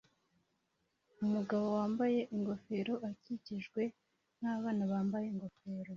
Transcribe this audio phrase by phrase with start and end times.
[1.23, 3.81] Umugabo wambaye ingofero akikijwe
[4.39, 5.89] nabana bambaye ingofero